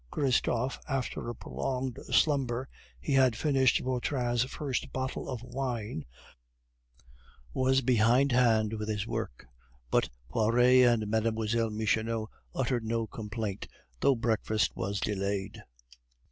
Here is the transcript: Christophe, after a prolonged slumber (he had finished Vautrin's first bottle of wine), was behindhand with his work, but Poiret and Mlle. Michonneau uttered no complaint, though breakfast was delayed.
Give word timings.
Christophe, 0.09 0.79
after 0.89 1.29
a 1.29 1.35
prolonged 1.35 1.99
slumber 2.11 2.67
(he 2.99 3.13
had 3.13 3.35
finished 3.35 3.81
Vautrin's 3.83 4.43
first 4.45 4.91
bottle 4.91 5.29
of 5.29 5.43
wine), 5.43 6.05
was 7.53 7.81
behindhand 7.81 8.73
with 8.73 8.89
his 8.89 9.05
work, 9.05 9.45
but 9.91 10.09
Poiret 10.27 10.87
and 10.87 11.07
Mlle. 11.07 11.69
Michonneau 11.69 12.29
uttered 12.55 12.83
no 12.83 13.05
complaint, 13.05 13.67
though 13.99 14.15
breakfast 14.15 14.75
was 14.75 14.99
delayed. 14.99 15.61